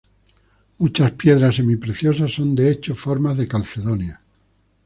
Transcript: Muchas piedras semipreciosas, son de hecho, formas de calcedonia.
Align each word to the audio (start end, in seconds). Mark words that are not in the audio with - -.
Muchas 0.79 1.11
piedras 1.11 1.57
semipreciosas, 1.57 2.33
son 2.33 2.55
de 2.55 2.71
hecho, 2.71 2.95
formas 2.95 3.37
de 3.37 3.47
calcedonia. 3.47 4.19